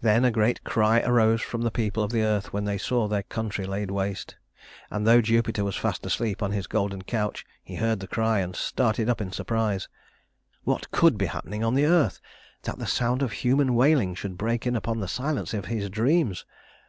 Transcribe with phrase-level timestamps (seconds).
[0.00, 3.22] Then a great cry arose from the people of the earth when they saw their
[3.22, 4.34] country laid waste;
[4.90, 8.56] and though Jupiter was fast asleep on his golden couch he heard the cry, and
[8.56, 9.88] started up in surprise.
[10.64, 12.20] What could be happening on the earth
[12.62, 16.44] that the sound of human wailing should break in upon the silence of his dreams!